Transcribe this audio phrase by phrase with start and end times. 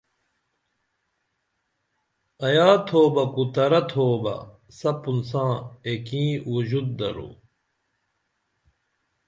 [2.47, 4.35] ایا تھوبہ کو ترہ تھوبہ
[4.77, 5.53] سپُن ساں
[5.85, 7.29] ایکیں وژت درو